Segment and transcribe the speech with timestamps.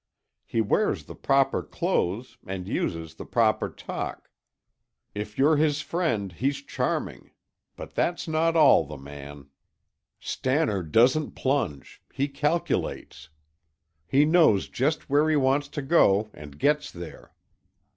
[0.47, 4.31] He wears the proper clothes and uses the proper talk.
[5.13, 7.29] If you're his friend, he's charming;
[7.75, 9.51] but that's not all the man.
[10.19, 13.29] Stannard doesn't plunge; he calculates.
[14.07, 17.35] He knows just where he wants to go and gets there.